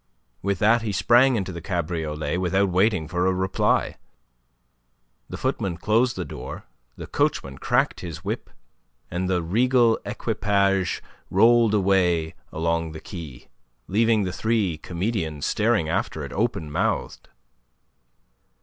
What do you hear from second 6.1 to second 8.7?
the door, the coachman cracked his whip,